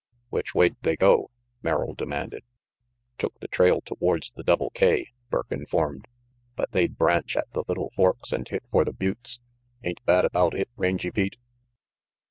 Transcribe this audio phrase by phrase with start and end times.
[0.29, 1.29] "Which way'd they go?"
[1.61, 2.43] Merrill demanded.
[3.19, 6.07] "Took the trail towards the Double K," Burke informed,
[6.55, 9.39] "but they'd branch at the Little Forks and hit for the buttes.
[9.83, 11.37] Ain't that about it, Rangy Pete?"